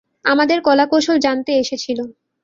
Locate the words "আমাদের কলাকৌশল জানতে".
0.25-1.51